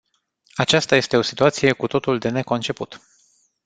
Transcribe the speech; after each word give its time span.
Aceasta 0.55 0.95
este 0.95 1.17
o 1.17 1.21
situație 1.21 1.71
cu 1.71 1.87
totul 1.87 2.17
de 2.19 2.29
neconceput. 2.29 3.01